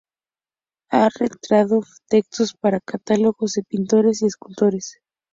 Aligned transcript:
Ha 0.89 1.09
redactado 1.09 1.81
textos 2.09 2.55
para 2.55 2.79
catálogos 2.79 3.53
de 3.53 3.61
pintores 3.61 4.23
y 4.23 4.25
escultores. 4.25 4.97